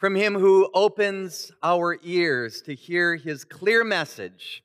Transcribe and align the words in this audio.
from 0.00 0.14
him 0.14 0.34
who 0.34 0.70
opens 0.72 1.52
our 1.62 1.98
ears 2.02 2.62
to 2.62 2.74
hear 2.74 3.16
his 3.16 3.44
clear 3.44 3.84
message 3.84 4.64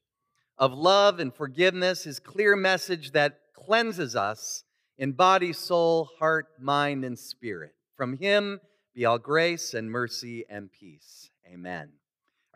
of 0.58 0.74
love 0.74 1.20
and 1.20 1.36
forgiveness, 1.36 2.06
his 2.06 2.22
clear 2.22 2.56
message 2.56 3.12
that 3.12 3.42
cleanses 3.54 4.16
us 4.16 4.64
in 4.98 5.12
body, 5.12 5.52
soul, 5.52 6.10
heart, 6.20 6.48
mind, 6.58 7.04
and 7.04 7.20
spirit. 7.20 7.74
From 7.98 8.16
him 8.18 8.62
be 8.96 9.04
all 9.04 9.20
grace 9.20 9.74
and 9.74 9.92
mercy 9.92 10.46
and 10.50 10.72
peace. 10.72 11.30
Amen. 11.54 11.90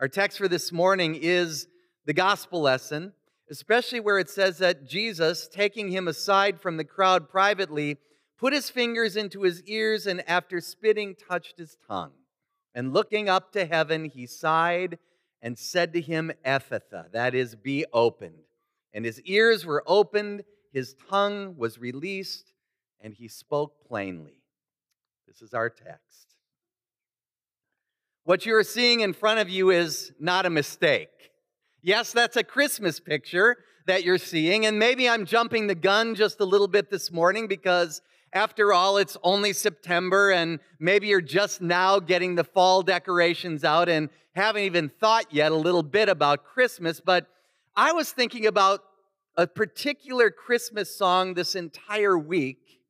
Our 0.00 0.08
text 0.08 0.38
for 0.38 0.48
this 0.48 0.72
morning 0.72 1.18
is 1.20 1.66
the 2.06 2.14
gospel 2.14 2.62
lesson, 2.62 3.12
especially 3.50 4.00
where 4.00 4.18
it 4.18 4.30
says 4.30 4.56
that 4.56 4.88
Jesus, 4.88 5.48
taking 5.48 5.90
him 5.90 6.08
aside 6.08 6.58
from 6.58 6.78
the 6.78 6.84
crowd 6.84 7.28
privately, 7.28 7.98
put 8.38 8.54
his 8.54 8.70
fingers 8.70 9.16
into 9.16 9.42
his 9.42 9.62
ears 9.64 10.06
and 10.06 10.26
after 10.26 10.62
spitting 10.62 11.14
touched 11.14 11.58
his 11.58 11.76
tongue. 11.86 12.12
And 12.74 12.92
looking 12.92 13.28
up 13.28 13.52
to 13.52 13.66
heaven, 13.66 14.04
he 14.04 14.26
sighed 14.26 14.98
and 15.42 15.58
said 15.58 15.92
to 15.94 16.00
him, 16.00 16.32
Ephphatha, 16.44 17.10
that 17.12 17.34
is, 17.34 17.56
be 17.56 17.84
opened. 17.92 18.44
And 18.92 19.04
his 19.04 19.20
ears 19.22 19.64
were 19.64 19.82
opened, 19.86 20.44
his 20.72 20.94
tongue 21.08 21.56
was 21.56 21.78
released, 21.78 22.52
and 23.00 23.14
he 23.14 23.28
spoke 23.28 23.86
plainly. 23.86 24.42
This 25.26 25.42
is 25.42 25.54
our 25.54 25.70
text. 25.70 26.34
What 28.24 28.46
you 28.46 28.54
are 28.56 28.64
seeing 28.64 29.00
in 29.00 29.12
front 29.12 29.40
of 29.40 29.48
you 29.48 29.70
is 29.70 30.12
not 30.20 30.46
a 30.46 30.50
mistake. 30.50 31.32
Yes, 31.82 32.12
that's 32.12 32.36
a 32.36 32.44
Christmas 32.44 33.00
picture 33.00 33.56
that 33.86 34.04
you're 34.04 34.18
seeing, 34.18 34.66
and 34.66 34.78
maybe 34.78 35.08
I'm 35.08 35.24
jumping 35.24 35.66
the 35.66 35.74
gun 35.74 36.14
just 36.14 36.40
a 36.40 36.44
little 36.44 36.68
bit 36.68 36.90
this 36.90 37.10
morning 37.10 37.48
because 37.48 38.02
after 38.32 38.72
all, 38.72 38.96
it's 38.96 39.16
only 39.22 39.52
September, 39.52 40.30
and 40.30 40.60
maybe 40.78 41.08
you're 41.08 41.20
just 41.20 41.60
now 41.60 41.98
getting 41.98 42.34
the 42.36 42.44
fall 42.44 42.82
decorations 42.82 43.64
out 43.64 43.88
and 43.88 44.08
haven't 44.34 44.62
even 44.62 44.88
thought 44.88 45.26
yet 45.32 45.50
a 45.50 45.56
little 45.56 45.82
bit 45.82 46.08
about 46.08 46.44
Christmas. 46.44 47.00
But 47.00 47.26
I 47.74 47.92
was 47.92 48.12
thinking 48.12 48.46
about 48.46 48.80
a 49.36 49.46
particular 49.46 50.30
Christmas 50.30 50.94
song 50.94 51.34
this 51.34 51.54
entire 51.54 52.16
week. 52.16 52.80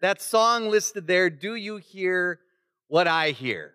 That 0.00 0.22
song 0.22 0.70
listed 0.70 1.06
there, 1.06 1.28
Do 1.28 1.54
You 1.54 1.76
Hear 1.76 2.40
What 2.88 3.06
I 3.06 3.30
Hear? 3.30 3.74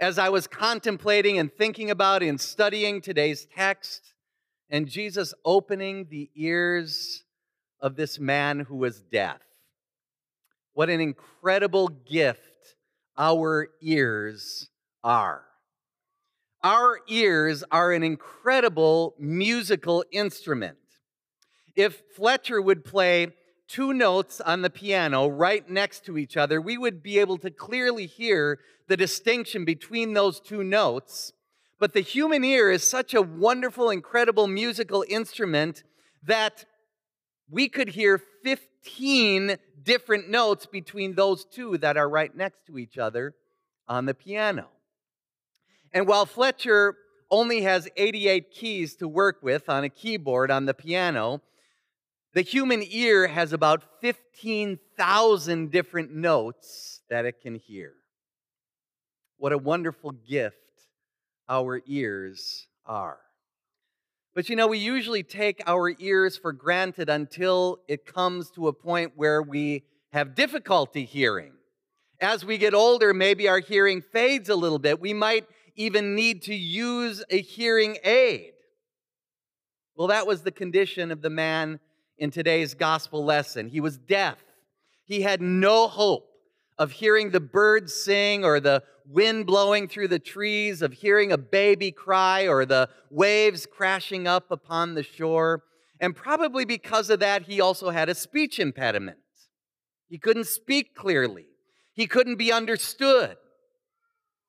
As 0.00 0.18
I 0.18 0.30
was 0.30 0.46
contemplating 0.46 1.38
and 1.38 1.52
thinking 1.52 1.90
about 1.90 2.22
and 2.22 2.40
studying 2.40 3.00
today's 3.00 3.46
text, 3.54 4.14
and 4.70 4.88
Jesus 4.88 5.34
opening 5.44 6.06
the 6.10 6.30
ears 6.34 7.24
of 7.80 7.96
this 7.96 8.18
man 8.18 8.60
who 8.60 8.76
was 8.76 9.00
deaf. 9.00 9.40
What 10.74 10.90
an 10.90 11.00
incredible 11.00 11.88
gift 11.88 12.40
our 13.16 13.68
ears 13.80 14.68
are. 15.04 15.44
Our 16.64 16.98
ears 17.08 17.62
are 17.70 17.92
an 17.92 18.02
incredible 18.02 19.14
musical 19.18 20.04
instrument. 20.10 20.78
If 21.76 22.02
Fletcher 22.16 22.60
would 22.60 22.84
play 22.84 23.28
two 23.68 23.92
notes 23.92 24.40
on 24.40 24.62
the 24.62 24.70
piano 24.70 25.28
right 25.28 25.68
next 25.70 26.04
to 26.06 26.18
each 26.18 26.36
other, 26.36 26.60
we 26.60 26.76
would 26.76 27.02
be 27.02 27.18
able 27.18 27.38
to 27.38 27.50
clearly 27.50 28.06
hear 28.06 28.58
the 28.88 28.96
distinction 28.96 29.64
between 29.64 30.12
those 30.12 30.40
two 30.40 30.64
notes. 30.64 31.32
But 31.78 31.92
the 31.92 32.00
human 32.00 32.42
ear 32.44 32.70
is 32.70 32.88
such 32.88 33.14
a 33.14 33.22
wonderful, 33.22 33.90
incredible 33.90 34.48
musical 34.48 35.04
instrument 35.08 35.84
that 36.22 36.64
we 37.48 37.68
could 37.68 37.90
hear 37.90 38.20
15 38.42 39.56
different 39.84 40.28
notes 40.28 40.66
between 40.66 41.14
those 41.14 41.44
two 41.44 41.78
that 41.78 41.96
are 41.96 42.08
right 42.08 42.34
next 42.34 42.66
to 42.66 42.78
each 42.78 42.98
other 42.98 43.34
on 43.86 44.06
the 44.06 44.14
piano. 44.14 44.68
And 45.92 46.08
while 46.08 46.26
Fletcher 46.26 46.96
only 47.30 47.62
has 47.62 47.88
88 47.96 48.50
keys 48.50 48.96
to 48.96 49.08
work 49.08 49.42
with 49.42 49.68
on 49.68 49.84
a 49.84 49.88
keyboard 49.88 50.50
on 50.50 50.66
the 50.66 50.74
piano, 50.74 51.42
the 52.32 52.42
human 52.42 52.82
ear 52.88 53.28
has 53.28 53.52
about 53.52 54.00
15,000 54.00 55.70
different 55.70 56.12
notes 56.12 57.02
that 57.08 57.24
it 57.24 57.40
can 57.40 57.54
hear. 57.54 57.92
What 59.36 59.52
a 59.52 59.58
wonderful 59.58 60.10
gift 60.10 60.56
our 61.48 61.80
ears 61.86 62.66
are. 62.86 63.18
But 64.34 64.48
you 64.48 64.56
know, 64.56 64.66
we 64.66 64.78
usually 64.78 65.22
take 65.22 65.62
our 65.66 65.94
ears 65.98 66.36
for 66.36 66.52
granted 66.52 67.08
until 67.08 67.78
it 67.86 68.04
comes 68.04 68.50
to 68.52 68.66
a 68.66 68.72
point 68.72 69.12
where 69.14 69.40
we 69.40 69.84
have 70.12 70.34
difficulty 70.34 71.04
hearing. 71.04 71.52
As 72.20 72.44
we 72.44 72.58
get 72.58 72.74
older, 72.74 73.14
maybe 73.14 73.48
our 73.48 73.60
hearing 73.60 74.00
fades 74.00 74.48
a 74.48 74.56
little 74.56 74.80
bit. 74.80 75.00
We 75.00 75.12
might 75.12 75.46
even 75.76 76.16
need 76.16 76.42
to 76.42 76.54
use 76.54 77.22
a 77.30 77.40
hearing 77.40 77.98
aid. 78.02 78.52
Well, 79.96 80.08
that 80.08 80.26
was 80.26 80.42
the 80.42 80.50
condition 80.50 81.12
of 81.12 81.22
the 81.22 81.30
man 81.30 81.78
in 82.18 82.32
today's 82.32 82.74
gospel 82.74 83.24
lesson. 83.24 83.68
He 83.68 83.80
was 83.80 83.98
deaf, 83.98 84.38
he 85.04 85.22
had 85.22 85.40
no 85.40 85.86
hope 85.86 86.28
of 86.78 86.92
hearing 86.92 87.30
the 87.30 87.40
birds 87.40 87.94
sing 87.94 88.44
or 88.44 88.60
the 88.60 88.82
wind 89.06 89.46
blowing 89.46 89.86
through 89.86 90.08
the 90.08 90.18
trees, 90.18 90.82
of 90.82 90.92
hearing 90.92 91.30
a 91.30 91.38
baby 91.38 91.92
cry 91.92 92.48
or 92.48 92.64
the 92.64 92.88
waves 93.10 93.66
crashing 93.66 94.26
up 94.26 94.50
upon 94.50 94.94
the 94.94 95.02
shore. 95.02 95.62
And 96.00 96.16
probably 96.16 96.64
because 96.64 97.10
of 97.10 97.20
that, 97.20 97.42
he 97.42 97.60
also 97.60 97.90
had 97.90 98.08
a 98.08 98.14
speech 98.14 98.58
impediment. 98.58 99.18
He 100.08 100.18
couldn't 100.18 100.46
speak 100.46 100.94
clearly, 100.94 101.46
he 101.92 102.06
couldn't 102.06 102.36
be 102.36 102.52
understood. 102.52 103.36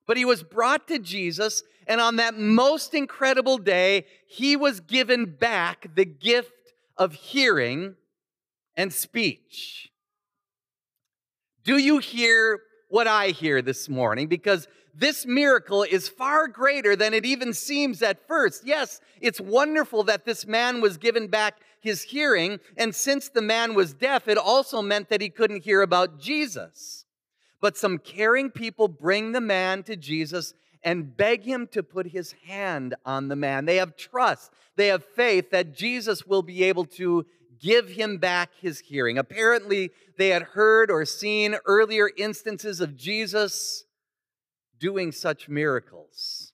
But 0.07 0.17
he 0.17 0.25
was 0.25 0.43
brought 0.43 0.87
to 0.89 0.99
Jesus, 0.99 1.63
and 1.87 1.99
on 1.99 2.17
that 2.17 2.37
most 2.37 2.93
incredible 2.93 3.57
day, 3.57 4.05
he 4.27 4.55
was 4.55 4.79
given 4.79 5.35
back 5.39 5.87
the 5.95 6.05
gift 6.05 6.51
of 6.95 7.13
hearing 7.13 7.95
and 8.75 8.93
speech. 8.93 9.89
Do 11.65 11.79
you 11.79 11.97
hear 11.97 12.59
what 12.89 13.07
I 13.07 13.29
hear 13.29 13.59
this 13.63 13.89
morning? 13.89 14.27
Because 14.27 14.67
this 14.93 15.25
miracle 15.25 15.81
is 15.81 16.07
far 16.07 16.47
greater 16.47 16.95
than 16.95 17.15
it 17.15 17.25
even 17.25 17.53
seems 17.53 18.03
at 18.03 18.27
first. 18.27 18.67
Yes, 18.67 19.01
it's 19.19 19.41
wonderful 19.41 20.03
that 20.03 20.25
this 20.25 20.45
man 20.45 20.79
was 20.79 20.97
given 20.97 21.27
back 21.27 21.55
his 21.81 22.03
hearing, 22.03 22.59
and 22.77 22.93
since 22.93 23.29
the 23.29 23.41
man 23.41 23.73
was 23.73 23.95
deaf, 23.95 24.27
it 24.27 24.37
also 24.37 24.83
meant 24.83 25.09
that 25.09 25.21
he 25.21 25.29
couldn't 25.29 25.63
hear 25.63 25.81
about 25.81 26.19
Jesus. 26.19 27.05
But 27.59 27.77
some 27.77 27.97
caring 27.97 28.51
people 28.51 28.87
bring 28.87 29.31
the 29.31 29.41
man 29.41 29.81
to 29.83 29.95
Jesus 29.95 30.53
and 30.83 31.17
beg 31.17 31.43
him 31.43 31.67
to 31.71 31.81
put 31.81 32.07
his 32.07 32.35
hand 32.45 32.93
on 33.05 33.27
the 33.27 33.35
man. 33.35 33.65
They 33.65 33.77
have 33.77 33.97
trust, 33.97 34.51
they 34.75 34.87
have 34.87 35.03
faith 35.03 35.49
that 35.49 35.75
Jesus 35.75 36.27
will 36.27 36.43
be 36.43 36.63
able 36.63 36.85
to 36.85 37.25
give 37.65 37.89
him 37.89 38.19
back 38.19 38.51
his 38.61 38.79
hearing. 38.79 39.17
Apparently, 39.17 39.89
they 40.19 40.29
had 40.29 40.43
heard 40.43 40.91
or 40.91 41.03
seen 41.03 41.55
earlier 41.65 42.11
instances 42.15 42.79
of 42.79 42.95
Jesus 42.95 43.85
doing 44.79 45.11
such 45.11 45.49
miracles. 45.49 46.53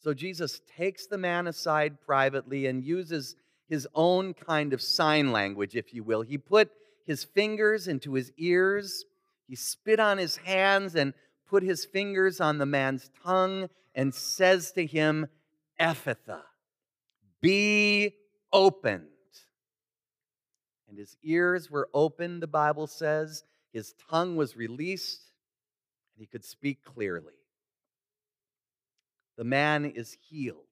So 0.00 0.12
Jesus 0.12 0.60
takes 0.76 1.06
the 1.06 1.16
man 1.16 1.46
aside 1.46 2.00
privately 2.00 2.66
and 2.66 2.82
uses 2.82 3.36
his 3.68 3.86
own 3.94 4.34
kind 4.34 4.72
of 4.72 4.82
sign 4.82 5.30
language, 5.30 5.76
if 5.76 5.94
you 5.94 6.02
will. 6.02 6.22
He 6.22 6.38
put 6.38 6.72
his 7.06 7.22
fingers 7.22 7.86
into 7.86 8.14
his 8.14 8.32
ears, 8.36 9.04
he 9.46 9.54
spit 9.54 10.00
on 10.00 10.18
his 10.18 10.38
hands 10.38 10.96
and 10.96 11.14
put 11.48 11.62
his 11.62 11.84
fingers 11.84 12.40
on 12.40 12.58
the 12.58 12.66
man's 12.66 13.10
tongue 13.22 13.68
and 13.94 14.12
says 14.12 14.72
to 14.72 14.84
him, 14.84 15.28
Ephphatha, 15.80 16.40
be 17.40 18.14
open 18.52 19.06
and 20.94 21.00
his 21.00 21.16
ears 21.24 21.72
were 21.72 21.88
open, 21.92 22.38
the 22.38 22.46
Bible 22.46 22.86
says. 22.86 23.42
His 23.72 23.94
tongue 24.08 24.36
was 24.36 24.56
released, 24.56 25.22
and 26.14 26.20
he 26.20 26.26
could 26.26 26.44
speak 26.44 26.84
clearly. 26.84 27.34
The 29.36 29.42
man 29.42 29.86
is 29.86 30.16
healed. 30.28 30.68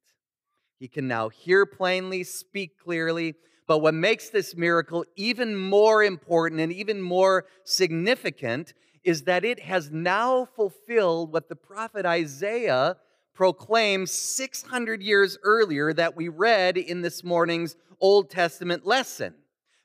He 0.79 0.87
can 0.87 1.09
now 1.09 1.29
hear 1.29 1.67
plainly, 1.67 2.23
speak 2.23 2.79
clearly. 2.79 3.35
But 3.67 3.79
what 3.79 3.95
makes 3.95 4.31
this 4.31 4.55
miracle 4.55 5.05
even 5.17 5.57
more 5.57 6.05
important 6.05 6.61
and 6.61 6.73
even 6.73 7.03
more 7.03 7.47
significant 7.65 8.75
is 9.03 9.25
that 9.25 9.45
it 9.45 9.59
has 9.59 9.91
now 9.91 10.45
fulfilled 10.45 11.33
what 11.33 11.49
the 11.49 11.57
prophet 11.57 12.07
Isaiah 12.07 12.97
proclaimed 13.35 14.09
600 14.09 15.03
years 15.03 15.37
earlier 15.43 15.93
that 15.93 16.15
we 16.15 16.29
read 16.29 16.79
in 16.79 17.01
this 17.01 17.25
morning's 17.25 17.75
Old 18.01 18.31
Testament 18.31 18.87
lesson. 18.87 19.35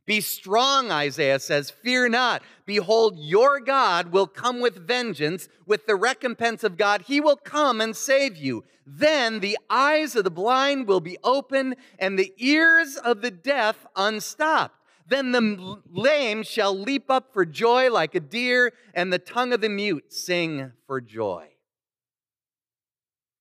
Be 0.07 0.21
strong, 0.21 0.89
Isaiah 0.89 1.38
says. 1.38 1.69
Fear 1.69 2.09
not. 2.09 2.42
Behold, 2.65 3.19
your 3.19 3.59
God 3.59 4.12
will 4.12 4.25
come 4.25 4.59
with 4.62 4.88
vengeance, 4.88 5.50
with 5.68 5.86
the 5.86 5.95
recompense 5.95 6.63
of 6.63 6.77
God. 6.77 7.04
He 7.04 7.21
will 7.21 7.36
come 7.36 7.80
and 7.80 7.95
save 7.95 8.36
you. 8.38 8.63
Then 8.86 9.42
the 9.42 9.59
eyes 9.69 10.15
of 10.15 10.24
the 10.24 10.31
blind 10.31 10.88
will 10.88 11.01
be 11.01 11.18
open, 11.24 11.75
and 12.00 12.18
the 12.18 12.33
ears 12.38 12.95
of 12.95 13.21
the 13.21 13.30
deaf 13.30 13.86
unstopped. 13.95 14.81
Then 15.09 15.33
the 15.33 15.81
lame 15.92 16.42
shall 16.44 16.77
leap 16.77 17.12
up 17.12 17.33
for 17.33 17.45
joy 17.45 17.92
like 17.92 18.15
a 18.15 18.21
deer, 18.21 18.71
and 18.94 19.12
the 19.12 19.19
tongue 19.19 19.51
of 19.51 19.60
the 19.62 19.69
mute 19.69 20.13
sing 20.13 20.71
for 20.86 21.01
joy. 21.01 21.50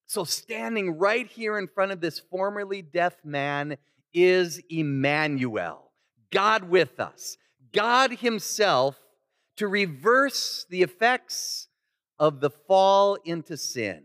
So, 0.08 0.24
standing 0.24 0.98
right 0.98 1.26
here 1.26 1.58
in 1.58 1.68
front 1.68 1.92
of 1.92 2.00
this 2.00 2.18
formerly 2.18 2.82
deaf 2.82 3.24
man 3.24 3.76
is 4.14 4.60
Emmanuel, 4.70 5.85
God 6.30 6.64
with 6.64 6.98
us, 7.00 7.36
God 7.72 8.12
Himself 8.18 8.98
to 9.56 9.68
reverse 9.68 10.66
the 10.68 10.82
effects 10.82 11.68
of 12.18 12.40
the 12.40 12.50
fall 12.50 13.16
into 13.24 13.56
sin. 13.56 14.04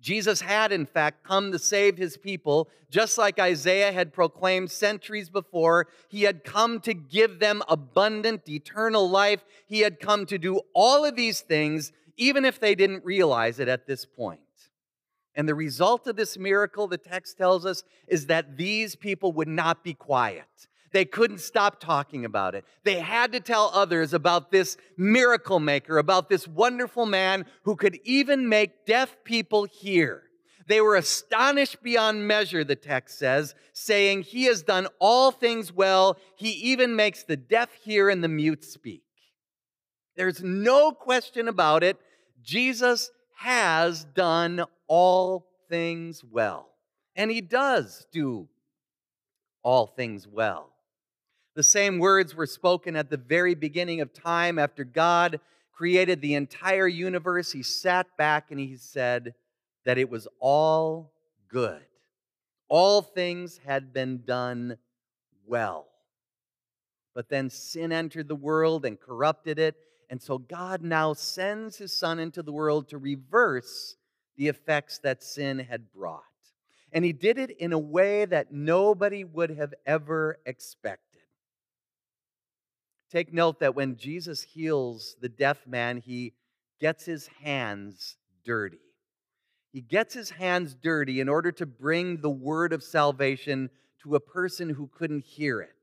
Jesus 0.00 0.40
had, 0.40 0.72
in 0.72 0.86
fact, 0.86 1.24
come 1.24 1.52
to 1.52 1.58
save 1.58 1.98
his 1.98 2.16
people, 2.16 2.70
just 2.90 3.18
like 3.18 3.38
Isaiah 3.38 3.92
had 3.92 4.14
proclaimed 4.14 4.70
centuries 4.70 5.28
before. 5.28 5.88
He 6.08 6.22
had 6.22 6.42
come 6.42 6.80
to 6.80 6.94
give 6.94 7.38
them 7.38 7.62
abundant, 7.68 8.48
eternal 8.48 9.10
life. 9.10 9.44
He 9.66 9.80
had 9.80 10.00
come 10.00 10.24
to 10.26 10.38
do 10.38 10.62
all 10.74 11.04
of 11.04 11.16
these 11.16 11.40
things, 11.40 11.92
even 12.16 12.46
if 12.46 12.58
they 12.58 12.74
didn't 12.74 13.04
realize 13.04 13.60
it 13.60 13.68
at 13.68 13.86
this 13.86 14.06
point. 14.06 14.40
And 15.34 15.46
the 15.46 15.54
result 15.54 16.06
of 16.06 16.16
this 16.16 16.38
miracle, 16.38 16.88
the 16.88 16.98
text 16.98 17.36
tells 17.36 17.66
us, 17.66 17.82
is 18.08 18.26
that 18.26 18.56
these 18.56 18.96
people 18.96 19.32
would 19.32 19.48
not 19.48 19.84
be 19.84 19.94
quiet. 19.94 20.68
They 20.92 21.04
couldn't 21.04 21.38
stop 21.38 21.80
talking 21.80 22.24
about 22.24 22.54
it. 22.54 22.64
They 22.82 22.98
had 22.98 23.32
to 23.32 23.40
tell 23.40 23.70
others 23.72 24.12
about 24.12 24.50
this 24.50 24.76
miracle 24.96 25.60
maker, 25.60 25.98
about 25.98 26.28
this 26.28 26.48
wonderful 26.48 27.06
man 27.06 27.46
who 27.62 27.76
could 27.76 27.98
even 28.04 28.48
make 28.48 28.86
deaf 28.86 29.16
people 29.24 29.64
hear. 29.64 30.24
They 30.66 30.80
were 30.80 30.96
astonished 30.96 31.82
beyond 31.82 32.26
measure, 32.26 32.64
the 32.64 32.76
text 32.76 33.18
says, 33.18 33.54
saying, 33.72 34.22
He 34.22 34.44
has 34.44 34.62
done 34.62 34.88
all 34.98 35.30
things 35.30 35.72
well. 35.72 36.16
He 36.36 36.50
even 36.50 36.96
makes 36.96 37.24
the 37.24 37.36
deaf 37.36 37.72
hear 37.82 38.08
and 38.08 38.22
the 38.22 38.28
mute 38.28 38.64
speak. 38.64 39.02
There's 40.16 40.42
no 40.42 40.92
question 40.92 41.48
about 41.48 41.82
it. 41.82 41.96
Jesus 42.42 43.10
has 43.36 44.04
done 44.04 44.64
all 44.86 45.46
things 45.68 46.22
well. 46.24 46.68
And 47.16 47.30
he 47.30 47.40
does 47.40 48.06
do 48.12 48.48
all 49.62 49.86
things 49.86 50.26
well. 50.26 50.70
The 51.60 51.64
same 51.64 51.98
words 51.98 52.34
were 52.34 52.46
spoken 52.46 52.96
at 52.96 53.10
the 53.10 53.18
very 53.18 53.54
beginning 53.54 54.00
of 54.00 54.14
time 54.14 54.58
after 54.58 54.82
God 54.82 55.40
created 55.74 56.22
the 56.22 56.32
entire 56.32 56.88
universe. 56.88 57.52
He 57.52 57.62
sat 57.62 58.06
back 58.16 58.50
and 58.50 58.58
he 58.58 58.78
said 58.78 59.34
that 59.84 59.98
it 59.98 60.08
was 60.08 60.26
all 60.38 61.12
good. 61.48 61.82
All 62.70 63.02
things 63.02 63.60
had 63.66 63.92
been 63.92 64.22
done 64.24 64.78
well. 65.44 65.84
But 67.14 67.28
then 67.28 67.50
sin 67.50 67.92
entered 67.92 68.28
the 68.28 68.34
world 68.34 68.86
and 68.86 68.98
corrupted 68.98 69.58
it. 69.58 69.76
And 70.08 70.22
so 70.22 70.38
God 70.38 70.80
now 70.80 71.12
sends 71.12 71.76
his 71.76 71.92
son 71.92 72.18
into 72.18 72.42
the 72.42 72.52
world 72.52 72.88
to 72.88 72.96
reverse 72.96 73.96
the 74.38 74.48
effects 74.48 74.96
that 75.00 75.22
sin 75.22 75.58
had 75.58 75.92
brought. 75.92 76.22
And 76.90 77.04
he 77.04 77.12
did 77.12 77.36
it 77.36 77.50
in 77.50 77.74
a 77.74 77.78
way 77.78 78.24
that 78.24 78.50
nobody 78.50 79.24
would 79.24 79.50
have 79.50 79.74
ever 79.84 80.38
expected. 80.46 81.09
Take 83.10 83.32
note 83.32 83.58
that 83.60 83.74
when 83.74 83.96
Jesus 83.96 84.42
heals 84.42 85.16
the 85.20 85.28
deaf 85.28 85.66
man, 85.66 85.96
he 85.98 86.34
gets 86.80 87.04
his 87.04 87.28
hands 87.42 88.16
dirty. 88.44 88.78
He 89.72 89.80
gets 89.80 90.14
his 90.14 90.30
hands 90.30 90.74
dirty 90.74 91.20
in 91.20 91.28
order 91.28 91.52
to 91.52 91.66
bring 91.66 92.20
the 92.20 92.30
word 92.30 92.72
of 92.72 92.82
salvation 92.82 93.70
to 94.02 94.14
a 94.14 94.20
person 94.20 94.70
who 94.70 94.88
couldn't 94.88 95.24
hear 95.24 95.60
it. 95.60 95.74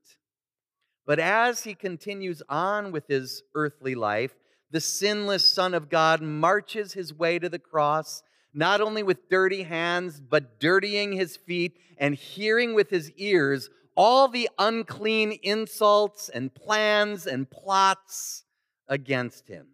But 1.06 1.18
as 1.18 1.64
he 1.64 1.74
continues 1.74 2.42
on 2.48 2.92
with 2.92 3.06
his 3.08 3.42
earthly 3.54 3.94
life, 3.94 4.34
the 4.70 4.80
sinless 4.80 5.46
Son 5.46 5.72
of 5.72 5.88
God 5.88 6.20
marches 6.20 6.92
his 6.92 7.14
way 7.14 7.38
to 7.38 7.48
the 7.48 7.58
cross, 7.58 8.22
not 8.52 8.80
only 8.80 9.02
with 9.02 9.30
dirty 9.30 9.62
hands, 9.62 10.20
but 10.20 10.60
dirtying 10.60 11.12
his 11.12 11.36
feet 11.36 11.78
and 11.98 12.14
hearing 12.14 12.74
with 12.74 12.90
his 12.90 13.10
ears 13.12 13.70
all 13.98 14.28
the 14.28 14.48
unclean 14.60 15.36
insults 15.42 16.28
and 16.28 16.54
plans 16.54 17.26
and 17.26 17.50
plots 17.50 18.44
against 18.86 19.48
him. 19.48 19.66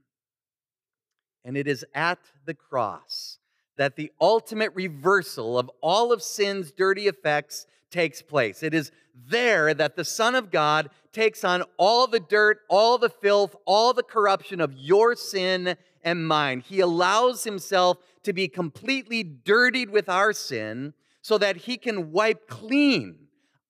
And 1.44 1.58
it 1.58 1.68
is 1.68 1.84
at 1.94 2.18
the 2.46 2.54
cross 2.54 3.38
that 3.76 3.96
the 3.96 4.10
ultimate 4.18 4.72
reversal 4.74 5.58
of 5.58 5.70
all 5.82 6.10
of 6.10 6.22
sin's 6.22 6.72
dirty 6.72 7.06
effects 7.06 7.66
takes 7.90 8.22
place. 8.22 8.62
It 8.62 8.72
is 8.72 8.92
there 9.14 9.74
that 9.74 9.94
the 9.94 10.06
Son 10.06 10.34
of 10.34 10.50
God 10.50 10.88
takes 11.12 11.44
on 11.44 11.62
all 11.76 12.06
the 12.06 12.18
dirt, 12.18 12.60
all 12.70 12.96
the 12.96 13.10
filth, 13.10 13.54
all 13.66 13.92
the 13.92 14.02
corruption 14.02 14.58
of 14.58 14.72
your 14.72 15.14
sin 15.16 15.76
and 16.02 16.26
mine. 16.26 16.60
He 16.60 16.80
allows 16.80 17.44
himself 17.44 17.98
to 18.22 18.32
be 18.32 18.48
completely 18.48 19.22
dirtied 19.22 19.90
with 19.90 20.08
our 20.08 20.32
sin 20.32 20.94
so 21.20 21.36
that 21.36 21.58
he 21.58 21.76
can 21.76 22.10
wipe 22.10 22.48
clean 22.48 23.23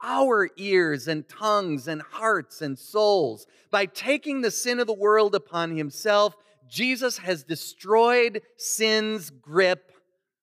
our 0.05 0.51
ears 0.59 1.09
and 1.09 1.27
tongues 1.27 1.89
and 1.89 2.03
hearts 2.03 2.61
and 2.61 2.79
souls. 2.79 3.47
By 3.71 3.87
taking 3.87 4.43
the 4.43 4.51
sin 4.51 4.79
of 4.79 4.87
the 4.87 4.93
world 4.93 5.35
upon 5.35 5.77
himself, 5.77 6.37
Jesus 6.69 7.19
has 7.19 7.43
destroyed 7.43 8.43
sin's 8.59 9.31
grip 9.31 9.93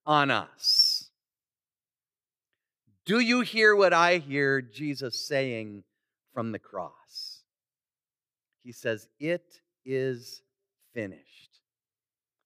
on 0.04 0.30
us. 0.30 1.10
Do 3.06 3.20
you 3.20 3.40
hear 3.40 3.74
what 3.74 3.92
I 3.92 4.18
hear 4.18 4.60
Jesus 4.60 5.26
saying 5.26 5.84
from 6.34 6.52
the 6.52 6.58
cross? 6.58 7.42
He 8.64 8.72
says, 8.72 9.08
It 9.18 9.60
is 9.84 10.42
finished. 10.94 11.60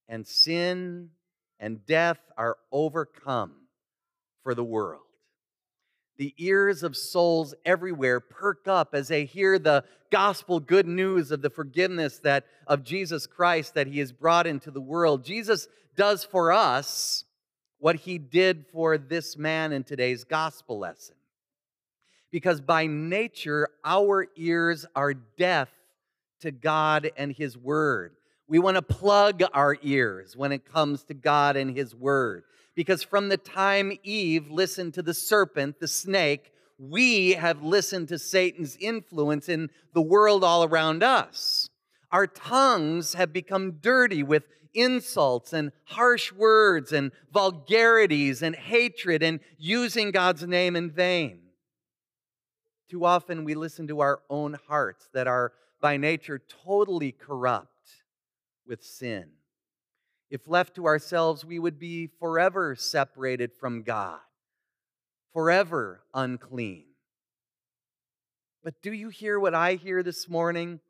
And 0.08 0.26
sin 0.26 1.10
and 1.58 1.84
death 1.84 2.20
are 2.36 2.58
overcome 2.70 3.52
for 4.42 4.54
the 4.54 4.64
world 4.64 5.06
the 6.18 6.34
ears 6.38 6.82
of 6.82 6.96
souls 6.96 7.54
everywhere 7.64 8.20
perk 8.20 8.66
up 8.66 8.94
as 8.94 9.08
they 9.08 9.24
hear 9.24 9.58
the 9.58 9.84
gospel 10.10 10.60
good 10.60 10.86
news 10.86 11.30
of 11.30 11.42
the 11.42 11.50
forgiveness 11.50 12.18
that 12.20 12.44
of 12.66 12.84
Jesus 12.84 13.26
Christ 13.26 13.74
that 13.74 13.86
he 13.86 13.98
has 13.98 14.12
brought 14.12 14.46
into 14.46 14.70
the 14.70 14.80
world. 14.80 15.24
Jesus 15.24 15.68
does 15.96 16.24
for 16.24 16.52
us 16.52 17.24
what 17.78 17.96
he 17.96 18.18
did 18.18 18.66
for 18.72 18.96
this 18.96 19.36
man 19.36 19.72
in 19.72 19.84
today's 19.84 20.24
gospel 20.24 20.78
lesson. 20.78 21.16
Because 22.30 22.60
by 22.60 22.86
nature 22.86 23.69
our 23.84 24.26
ears 24.36 24.86
are 24.94 25.14
deaf 25.14 25.69
to 26.40 26.50
God 26.50 27.10
and 27.16 27.32
his 27.32 27.56
word. 27.56 28.16
We 28.48 28.58
want 28.58 28.76
to 28.76 28.82
plug 28.82 29.42
our 29.52 29.76
ears 29.82 30.36
when 30.36 30.52
it 30.52 30.70
comes 30.70 31.04
to 31.04 31.14
God 31.14 31.56
and 31.56 31.76
his 31.76 31.94
word 31.94 32.44
because 32.76 33.02
from 33.02 33.30
the 33.30 33.38
time 33.38 33.98
Eve 34.04 34.50
listened 34.50 34.94
to 34.94 35.02
the 35.02 35.14
serpent, 35.14 35.80
the 35.80 35.88
snake, 35.88 36.52
we 36.78 37.32
have 37.32 37.62
listened 37.62 38.08
to 38.08 38.18
Satan's 38.18 38.76
influence 38.76 39.48
in 39.48 39.70
the 39.94 40.02
world 40.02 40.44
all 40.44 40.62
around 40.62 41.02
us. 41.02 41.70
Our 42.12 42.26
tongues 42.26 43.14
have 43.14 43.32
become 43.32 43.78
dirty 43.80 44.22
with 44.22 44.44
insults 44.74 45.54
and 45.54 45.72
harsh 45.84 46.32
words 46.32 46.92
and 46.92 47.12
vulgarities 47.32 48.42
and 48.42 48.54
hatred 48.54 49.22
and 49.22 49.40
using 49.56 50.10
God's 50.10 50.46
name 50.46 50.76
in 50.76 50.90
vain. 50.90 51.40
Too 52.90 53.06
often 53.06 53.44
we 53.44 53.54
listen 53.54 53.88
to 53.88 54.00
our 54.00 54.20
own 54.28 54.58
hearts 54.68 55.08
that 55.14 55.26
are 55.26 55.52
by 55.80 55.96
nature 55.96 56.42
totally 56.64 57.10
corrupt 57.10 57.70
with 58.66 58.84
sin. 58.84 59.30
If 60.30 60.48
left 60.48 60.74
to 60.76 60.86
ourselves, 60.86 61.44
we 61.44 61.58
would 61.58 61.78
be 61.78 62.08
forever 62.18 62.74
separated 62.74 63.52
from 63.52 63.82
God, 63.82 64.18
forever 65.32 66.02
unclean. 66.12 66.84
But 68.64 68.82
do 68.82 68.92
you 68.92 69.08
hear 69.08 69.38
what 69.38 69.54
I 69.54 69.74
hear 69.74 70.02
this 70.02 70.28
morning? 70.28 70.80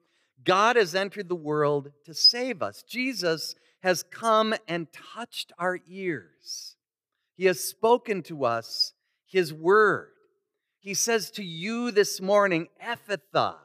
God 0.42 0.76
has 0.76 0.94
entered 0.94 1.28
the 1.28 1.34
world 1.34 1.92
to 2.04 2.14
save 2.14 2.62
us. 2.62 2.82
Jesus 2.82 3.54
has 3.82 4.02
come 4.02 4.54
and 4.66 4.88
touched 4.92 5.52
our 5.58 5.78
ears. 5.86 6.76
He 7.36 7.44
has 7.44 7.60
spoken 7.60 8.22
to 8.24 8.44
us 8.46 8.94
His 9.26 9.52
word. 9.52 10.08
He 10.80 10.94
says 10.94 11.30
to 11.32 11.44
you 11.44 11.90
this 11.90 12.20
morning, 12.20 12.68
Ephphatha, 12.82 13.56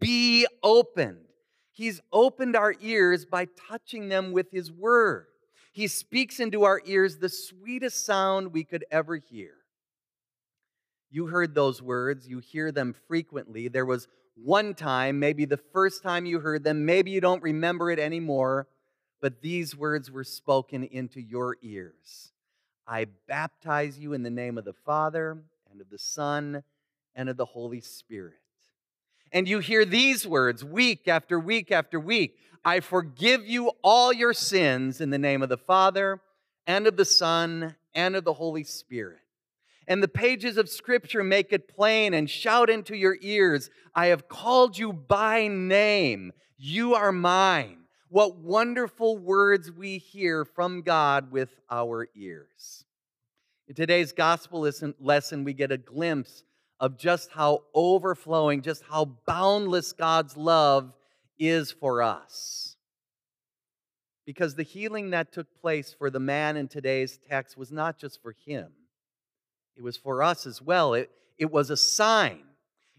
be 0.00 0.46
opened. 0.62 1.25
He's 1.76 2.00
opened 2.10 2.56
our 2.56 2.74
ears 2.80 3.26
by 3.26 3.48
touching 3.68 4.08
them 4.08 4.32
with 4.32 4.50
His 4.50 4.72
word. 4.72 5.26
He 5.72 5.88
speaks 5.88 6.40
into 6.40 6.64
our 6.64 6.80
ears 6.86 7.18
the 7.18 7.28
sweetest 7.28 8.06
sound 8.06 8.54
we 8.54 8.64
could 8.64 8.86
ever 8.90 9.16
hear. 9.16 9.52
You 11.10 11.26
heard 11.26 11.54
those 11.54 11.82
words, 11.82 12.26
you 12.26 12.38
hear 12.38 12.72
them 12.72 12.94
frequently. 13.06 13.68
There 13.68 13.84
was 13.84 14.08
one 14.42 14.72
time, 14.72 15.18
maybe 15.18 15.44
the 15.44 15.58
first 15.58 16.02
time 16.02 16.24
you 16.24 16.40
heard 16.40 16.64
them, 16.64 16.86
maybe 16.86 17.10
you 17.10 17.20
don't 17.20 17.42
remember 17.42 17.90
it 17.90 17.98
anymore, 17.98 18.68
but 19.20 19.42
these 19.42 19.76
words 19.76 20.10
were 20.10 20.24
spoken 20.24 20.82
into 20.82 21.20
your 21.20 21.58
ears. 21.60 22.32
I 22.86 23.04
baptize 23.28 23.98
you 23.98 24.14
in 24.14 24.22
the 24.22 24.30
name 24.30 24.56
of 24.56 24.64
the 24.64 24.72
Father, 24.72 25.42
and 25.70 25.82
of 25.82 25.90
the 25.90 25.98
Son, 25.98 26.62
and 27.14 27.28
of 27.28 27.36
the 27.36 27.44
Holy 27.44 27.82
Spirit. 27.82 28.38
And 29.32 29.48
you 29.48 29.58
hear 29.58 29.84
these 29.84 30.26
words 30.26 30.64
week 30.64 31.08
after 31.08 31.38
week 31.38 31.70
after 31.70 31.98
week 31.98 32.38
I 32.64 32.80
forgive 32.80 33.46
you 33.46 33.70
all 33.82 34.12
your 34.12 34.32
sins 34.32 35.00
in 35.00 35.10
the 35.10 35.18
name 35.18 35.40
of 35.40 35.48
the 35.48 35.56
Father 35.56 36.20
and 36.66 36.88
of 36.88 36.96
the 36.96 37.04
Son 37.04 37.76
and 37.94 38.16
of 38.16 38.24
the 38.24 38.32
Holy 38.32 38.64
Spirit. 38.64 39.20
And 39.86 40.02
the 40.02 40.08
pages 40.08 40.56
of 40.56 40.68
Scripture 40.68 41.22
make 41.22 41.52
it 41.52 41.68
plain 41.68 42.12
and 42.12 42.28
shout 42.28 42.68
into 42.68 42.96
your 42.96 43.18
ears 43.20 43.70
I 43.94 44.06
have 44.06 44.26
called 44.26 44.76
you 44.76 44.92
by 44.92 45.46
name. 45.46 46.32
You 46.58 46.94
are 46.94 47.12
mine. 47.12 47.84
What 48.08 48.36
wonderful 48.36 49.16
words 49.16 49.70
we 49.70 49.98
hear 49.98 50.44
from 50.44 50.82
God 50.82 51.30
with 51.30 51.50
our 51.70 52.08
ears. 52.16 52.84
In 53.68 53.74
today's 53.74 54.12
gospel 54.12 54.68
lesson, 54.98 55.44
we 55.44 55.52
get 55.52 55.70
a 55.70 55.78
glimpse 55.78 56.42
of 56.78 56.98
just 56.98 57.30
how 57.30 57.62
overflowing, 57.74 58.62
just 58.62 58.82
how 58.88 59.06
boundless 59.26 59.92
God's 59.92 60.36
love 60.36 60.92
is 61.38 61.70
for 61.72 62.02
us. 62.02 62.76
Because 64.26 64.54
the 64.54 64.62
healing 64.62 65.10
that 65.10 65.32
took 65.32 65.46
place 65.60 65.94
for 65.96 66.10
the 66.10 66.20
man 66.20 66.56
in 66.56 66.68
today's 66.68 67.18
text 67.28 67.56
was 67.56 67.70
not 67.70 67.98
just 67.98 68.20
for 68.20 68.34
him, 68.44 68.68
it 69.76 69.82
was 69.82 69.96
for 69.96 70.22
us 70.22 70.46
as 70.46 70.60
well. 70.60 70.94
It, 70.94 71.10
it 71.38 71.50
was 71.50 71.70
a 71.70 71.76
sign, 71.76 72.42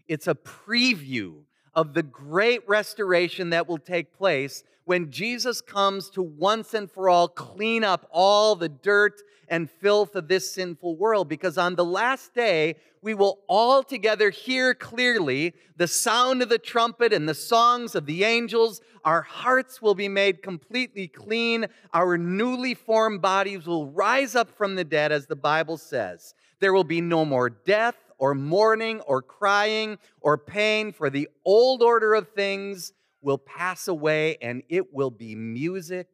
it's 0.06 0.26
a 0.26 0.34
preview 0.34 1.42
of 1.78 1.94
the 1.94 2.02
great 2.02 2.68
restoration 2.68 3.50
that 3.50 3.68
will 3.68 3.78
take 3.78 4.12
place 4.12 4.64
when 4.84 5.12
Jesus 5.12 5.60
comes 5.60 6.10
to 6.10 6.20
once 6.20 6.74
and 6.74 6.90
for 6.90 7.08
all 7.08 7.28
clean 7.28 7.84
up 7.84 8.08
all 8.10 8.56
the 8.56 8.68
dirt 8.68 9.22
and 9.46 9.70
filth 9.70 10.16
of 10.16 10.26
this 10.26 10.50
sinful 10.50 10.96
world. 10.96 11.28
Because 11.28 11.56
on 11.56 11.76
the 11.76 11.84
last 11.84 12.34
day, 12.34 12.74
we 13.00 13.14
will 13.14 13.38
all 13.46 13.84
together 13.84 14.30
hear 14.30 14.74
clearly 14.74 15.54
the 15.76 15.86
sound 15.86 16.42
of 16.42 16.48
the 16.48 16.58
trumpet 16.58 17.12
and 17.12 17.28
the 17.28 17.32
songs 17.34 17.94
of 17.94 18.06
the 18.06 18.24
angels. 18.24 18.80
Our 19.04 19.22
hearts 19.22 19.80
will 19.80 19.94
be 19.94 20.08
made 20.08 20.42
completely 20.42 21.06
clean. 21.06 21.68
Our 21.94 22.18
newly 22.18 22.74
formed 22.74 23.22
bodies 23.22 23.68
will 23.68 23.86
rise 23.92 24.34
up 24.34 24.50
from 24.50 24.74
the 24.74 24.82
dead, 24.82 25.12
as 25.12 25.26
the 25.26 25.36
Bible 25.36 25.76
says. 25.76 26.34
There 26.58 26.72
will 26.72 26.82
be 26.82 27.00
no 27.00 27.24
more 27.24 27.50
death 27.50 28.07
or 28.18 28.34
mourning 28.34 29.00
or 29.00 29.22
crying 29.22 29.98
or 30.20 30.36
pain, 30.36 30.92
for 30.92 31.08
the 31.08 31.28
old 31.44 31.82
order 31.82 32.14
of 32.14 32.28
things 32.30 32.92
will 33.20 33.38
pass 33.38 33.88
away 33.88 34.36
and 34.42 34.62
it 34.68 34.92
will 34.92 35.10
be 35.10 35.34
music 35.34 36.08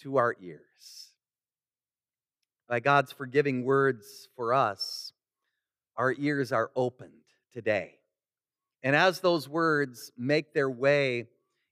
to 0.00 0.16
our 0.16 0.36
ears. 0.40 0.62
By 2.68 2.80
God's 2.80 3.12
forgiving 3.12 3.64
words 3.64 4.28
for 4.36 4.52
us, 4.52 5.12
our 5.96 6.12
ears 6.12 6.52
are 6.52 6.70
opened 6.76 7.12
today. 7.52 7.94
And 8.82 8.94
as 8.94 9.20
those 9.20 9.48
words 9.48 10.12
make 10.16 10.52
their 10.52 10.70
way 10.70 11.26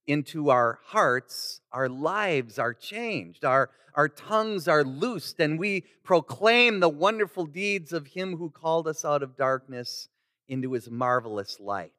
into 0.06 0.50
our 0.50 0.78
hearts, 0.86 1.60
our 1.72 1.88
lives 1.88 2.58
are 2.58 2.74
changed, 2.74 3.44
our, 3.44 3.70
our 3.94 4.08
tongues 4.08 4.68
are 4.68 4.84
loosed, 4.84 5.40
and 5.40 5.58
we 5.58 5.84
proclaim 6.04 6.80
the 6.80 6.88
wonderful 6.88 7.46
deeds 7.46 7.92
of 7.92 8.08
Him 8.08 8.36
who 8.36 8.50
called 8.50 8.86
us 8.86 9.04
out 9.04 9.22
of 9.22 9.36
darkness 9.36 10.08
into 10.48 10.72
His 10.72 10.90
marvelous 10.90 11.58
light. 11.58 11.92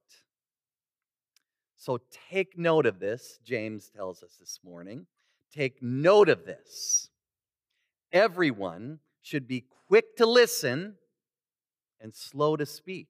So 1.75 1.99
take 2.31 2.57
note 2.57 2.85
of 2.85 2.99
this, 2.99 3.39
James 3.43 3.89
tells 3.95 4.23
us 4.23 4.35
this 4.39 4.59
morning. 4.63 5.05
Take 5.53 5.81
note 5.81 6.29
of 6.29 6.45
this. 6.45 7.09
Everyone 8.11 8.99
should 9.21 9.47
be 9.47 9.65
quick 9.87 10.15
to 10.17 10.25
listen 10.25 10.95
and 11.99 12.13
slow 12.13 12.55
to 12.55 12.65
speak, 12.65 13.07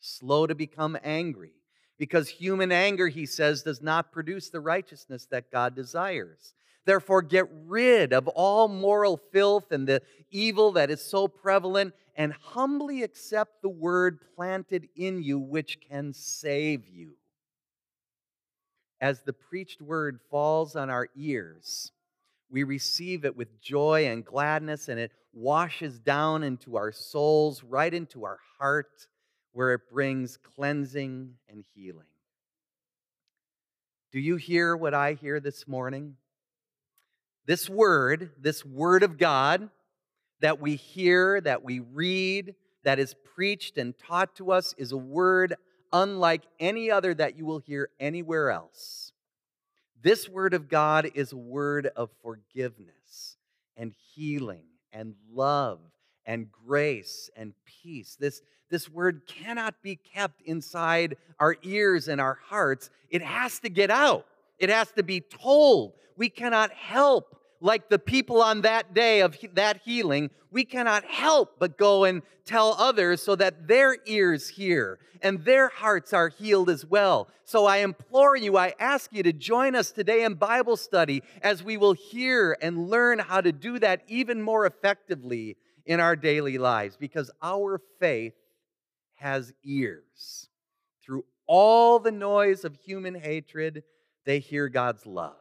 slow 0.00 0.46
to 0.46 0.54
become 0.54 0.96
angry. 1.02 1.52
Because 1.98 2.28
human 2.28 2.72
anger, 2.72 3.08
he 3.08 3.26
says, 3.26 3.62
does 3.62 3.80
not 3.80 4.12
produce 4.12 4.50
the 4.50 4.60
righteousness 4.60 5.26
that 5.30 5.50
God 5.50 5.74
desires. 5.74 6.54
Therefore, 6.84 7.22
get 7.22 7.46
rid 7.66 8.12
of 8.12 8.28
all 8.28 8.68
moral 8.68 9.16
filth 9.32 9.72
and 9.72 9.88
the 9.88 10.02
evil 10.30 10.72
that 10.72 10.90
is 10.90 11.00
so 11.00 11.26
prevalent, 11.26 11.94
and 12.14 12.32
humbly 12.32 13.02
accept 13.02 13.62
the 13.62 13.68
word 13.68 14.20
planted 14.34 14.88
in 14.94 15.22
you, 15.22 15.38
which 15.38 15.78
can 15.88 16.12
save 16.12 16.88
you 16.88 17.16
as 19.00 19.20
the 19.20 19.32
preached 19.32 19.82
word 19.82 20.20
falls 20.30 20.76
on 20.76 20.90
our 20.90 21.08
ears, 21.16 21.92
we 22.50 22.62
receive 22.62 23.24
it 23.24 23.36
with 23.36 23.60
joy 23.60 24.06
and 24.06 24.24
gladness, 24.24 24.88
and 24.88 24.98
it 24.98 25.12
washes 25.32 25.98
down 25.98 26.42
into 26.42 26.76
our 26.76 26.92
souls, 26.92 27.62
right 27.62 27.92
into 27.92 28.24
our 28.24 28.38
heart, 28.58 29.06
where 29.56 29.72
it 29.72 29.88
brings 29.90 30.36
cleansing 30.36 31.32
and 31.48 31.64
healing. 31.74 32.04
Do 34.12 34.20
you 34.20 34.36
hear 34.36 34.76
what 34.76 34.92
I 34.92 35.14
hear 35.14 35.40
this 35.40 35.66
morning? 35.66 36.16
This 37.46 37.66
word, 37.66 38.32
this 38.38 38.66
word 38.66 39.02
of 39.02 39.16
God 39.16 39.70
that 40.40 40.60
we 40.60 40.76
hear, 40.76 41.40
that 41.40 41.64
we 41.64 41.80
read, 41.80 42.54
that 42.84 42.98
is 42.98 43.14
preached 43.34 43.78
and 43.78 43.94
taught 43.96 44.36
to 44.36 44.52
us, 44.52 44.74
is 44.76 44.92
a 44.92 44.98
word 44.98 45.54
unlike 45.90 46.42
any 46.60 46.90
other 46.90 47.14
that 47.14 47.38
you 47.38 47.46
will 47.46 47.60
hear 47.60 47.88
anywhere 47.98 48.50
else. 48.50 49.14
This 50.02 50.28
word 50.28 50.52
of 50.52 50.68
God 50.68 51.10
is 51.14 51.32
a 51.32 51.38
word 51.38 51.86
of 51.96 52.10
forgiveness 52.22 53.38
and 53.74 53.94
healing 54.14 54.66
and 54.92 55.14
love 55.32 55.80
and 56.26 56.52
grace 56.52 57.30
and 57.34 57.54
peace. 57.64 58.18
This, 58.20 58.42
this 58.70 58.88
word 58.88 59.22
cannot 59.26 59.74
be 59.82 59.96
kept 59.96 60.42
inside 60.42 61.16
our 61.38 61.56
ears 61.62 62.08
and 62.08 62.20
our 62.20 62.38
hearts. 62.48 62.90
It 63.10 63.22
has 63.22 63.58
to 63.60 63.68
get 63.68 63.90
out, 63.90 64.26
it 64.58 64.70
has 64.70 64.90
to 64.92 65.02
be 65.02 65.20
told. 65.20 65.94
We 66.16 66.30
cannot 66.30 66.72
help 66.72 67.36
like 67.60 67.88
the 67.88 67.98
people 67.98 68.42
on 68.42 68.62
that 68.62 68.94
day 68.94 69.20
of 69.20 69.36
that 69.54 69.80
healing, 69.84 70.30
we 70.50 70.64
cannot 70.64 71.04
help 71.04 71.56
but 71.58 71.76
go 71.76 72.04
and 72.04 72.22
tell 72.44 72.76
others 72.78 73.22
so 73.22 73.34
that 73.36 73.66
their 73.66 73.96
ears 74.06 74.48
hear 74.48 74.98
and 75.22 75.44
their 75.44 75.68
hearts 75.68 76.12
are 76.12 76.28
healed 76.28 76.70
as 76.70 76.84
well. 76.84 77.28
So 77.44 77.66
I 77.66 77.78
implore 77.78 78.36
you, 78.36 78.56
I 78.56 78.74
ask 78.78 79.12
you 79.12 79.22
to 79.22 79.32
join 79.32 79.74
us 79.74 79.90
today 79.90 80.24
in 80.24 80.34
Bible 80.34 80.76
study 80.76 81.22
as 81.42 81.62
we 81.62 81.76
will 81.76 81.94
hear 81.94 82.56
and 82.60 82.88
learn 82.88 83.18
how 83.18 83.40
to 83.40 83.52
do 83.52 83.78
that 83.78 84.02
even 84.08 84.42
more 84.42 84.66
effectively 84.66 85.56
in 85.86 86.00
our 86.00 86.16
daily 86.16 86.58
lives 86.58 86.96
because 86.96 87.30
our 87.42 87.80
faith 87.98 88.34
has 89.16 89.52
ears. 89.64 90.48
Through 91.04 91.24
all 91.46 91.98
the 91.98 92.12
noise 92.12 92.64
of 92.64 92.76
human 92.76 93.14
hatred, 93.14 93.82
they 94.24 94.38
hear 94.38 94.68
God's 94.68 95.06
love 95.06 95.36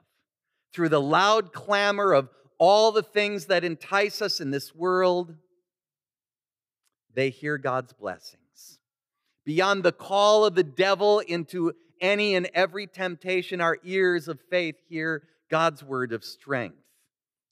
through 0.75 0.89
the 0.89 1.01
loud 1.01 1.53
clamor 1.53 2.11
of 2.11 2.29
all 2.57 2.91
the 2.91 3.01
things 3.01 3.45
that 3.45 3.63
entice 3.63 4.21
us 4.21 4.41
in 4.41 4.51
this 4.51 4.75
world, 4.75 5.33
they 7.13 7.29
hear 7.29 7.57
God's 7.57 7.93
blessings. 7.93 8.79
Beyond 9.45 9.83
the 9.83 9.93
call 9.93 10.43
of 10.43 10.55
the 10.55 10.63
devil 10.63 11.19
into 11.19 11.71
any 12.01 12.35
and 12.35 12.49
every 12.53 12.87
temptation, 12.87 13.61
our 13.61 13.77
ears 13.85 14.27
of 14.27 14.41
faith 14.49 14.75
hear 14.89 15.23
God's 15.49 15.81
word 15.81 16.11
of 16.11 16.25
strength. 16.25 16.75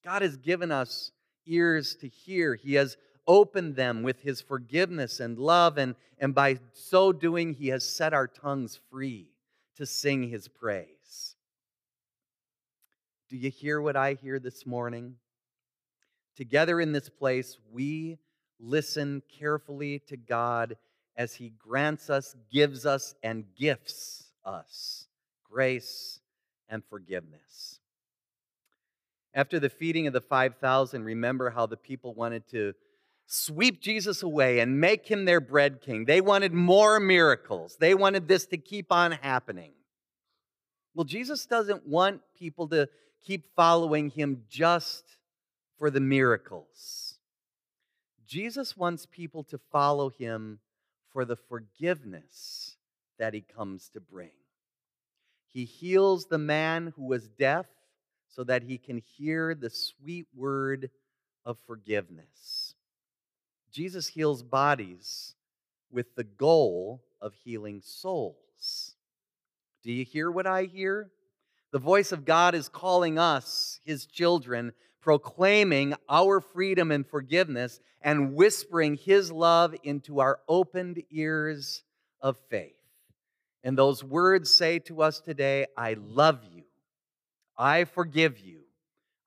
God 0.03 0.21
has 0.21 0.35
given 0.35 0.69
us 0.69 1.11
ears 1.45 1.95
to 2.01 2.09
hear. 2.09 2.55
He 2.55 2.73
has 2.73 2.97
opened 3.27 3.75
them 3.75 4.03
with 4.03 4.21
his 4.21 4.41
forgiveness 4.41 5.19
and 5.19 5.37
love, 5.37 5.77
and, 5.77 5.95
and 6.19 6.35
by 6.35 6.59
so 6.73 7.11
doing, 7.11 7.53
he 7.53 7.69
has 7.69 7.83
set 7.83 8.13
our 8.13 8.27
tongues 8.27 8.79
free 8.89 9.29
to 9.75 9.85
sing 9.85 10.29
his 10.29 10.47
praise. 10.47 11.35
Do 13.29 13.37
you 13.37 13.49
hear 13.49 13.81
what 13.81 13.95
I 13.95 14.13
hear 14.13 14.39
this 14.39 14.65
morning? 14.65 15.15
Together 16.35 16.79
in 16.79 16.91
this 16.91 17.09
place, 17.09 17.57
we 17.71 18.19
listen 18.59 19.21
carefully 19.39 19.99
to 20.07 20.17
God 20.17 20.77
as 21.15 21.35
He 21.35 21.49
grants 21.49 22.09
us, 22.09 22.35
gives 22.51 22.85
us, 22.85 23.15
and 23.23 23.45
gifts 23.55 24.31
us 24.45 25.07
grace 25.49 26.19
and 26.69 26.83
forgiveness. 26.85 27.79
After 29.35 29.59
the 29.59 29.69
feeding 29.69 30.07
of 30.07 30.13
the 30.13 30.21
5,000, 30.21 31.03
remember 31.03 31.49
how 31.51 31.65
the 31.65 31.77
people 31.77 32.13
wanted 32.13 32.47
to 32.49 32.73
sweep 33.25 33.81
Jesus 33.81 34.23
away 34.23 34.59
and 34.59 34.79
make 34.79 35.07
him 35.07 35.25
their 35.25 35.41
bread 35.41 35.81
king. 35.81 36.05
They 36.05 36.21
wanted 36.21 36.53
more 36.53 36.99
miracles, 36.99 37.77
they 37.79 37.93
wanted 37.95 38.27
this 38.27 38.45
to 38.47 38.57
keep 38.57 38.91
on 38.91 39.11
happening. 39.11 39.71
Well, 40.95 41.05
Jesus 41.05 41.45
doesn't 41.45 41.87
want 41.87 42.21
people 42.37 42.67
to 42.69 42.87
keep 43.25 43.55
following 43.55 44.09
him 44.09 44.43
just 44.47 45.17
for 45.79 45.89
the 45.89 45.99
miracles. 45.99 47.17
Jesus 48.27 48.77
wants 48.77 49.05
people 49.05 49.43
to 49.45 49.59
follow 49.71 50.09
him 50.09 50.59
for 51.11 51.25
the 51.25 51.35
forgiveness 51.35 52.77
that 53.19 53.33
he 53.33 53.41
comes 53.41 53.89
to 53.89 53.99
bring. 53.99 54.31
He 55.49 55.65
heals 55.65 56.25
the 56.25 56.37
man 56.39 56.93
who 56.95 57.03
was 57.03 57.27
deaf 57.27 57.67
so 58.27 58.43
that 58.45 58.63
he 58.63 58.77
can 58.77 58.97
hear 59.17 59.53
the 59.53 59.69
sweet 59.69 60.25
word 60.35 60.89
of 61.45 61.57
forgiveness. 61.67 62.62
Jesus 63.73 64.07
heals 64.07 64.43
bodies 64.43 65.33
with 65.91 66.15
the 66.15 66.23
goal 66.23 67.03
of 67.19 67.33
healing 67.43 67.81
souls. 67.83 68.95
Do 69.83 69.91
you 69.91 70.05
hear 70.05 70.29
what 70.29 70.45
I 70.45 70.63
hear? 70.63 71.09
The 71.71 71.79
voice 71.79 72.11
of 72.11 72.23
God 72.23 72.53
is 72.53 72.69
calling 72.69 73.17
us, 73.17 73.79
his 73.83 74.05
children, 74.05 74.73
proclaiming 75.01 75.95
our 76.07 76.39
freedom 76.39 76.91
and 76.91 77.05
forgiveness 77.05 77.79
and 78.01 78.35
whispering 78.35 78.95
his 78.95 79.31
love 79.31 79.75
into 79.83 80.19
our 80.19 80.39
opened 80.47 81.01
ears 81.09 81.83
of 82.21 82.37
faith. 82.49 82.75
And 83.63 83.77
those 83.77 84.03
words 84.03 84.53
say 84.53 84.79
to 84.79 85.01
us 85.01 85.19
today, 85.19 85.65
I 85.75 85.95
love 85.99 86.41
you. 86.53 86.63
I 87.57 87.85
forgive 87.85 88.39
you. 88.39 88.61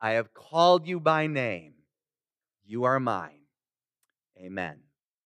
I 0.01 0.13
have 0.13 0.35
called 0.35 0.87
you 0.87 1.01
by 1.01 1.27
name. 1.27 1.73
You 2.65 2.85
are 2.85 3.01
mine. 3.01 3.46
Amen. 4.39 4.86